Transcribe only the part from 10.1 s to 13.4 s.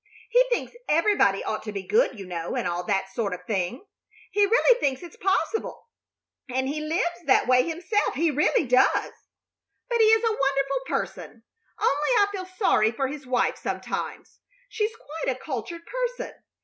a wonderful person; only I feel sorry for his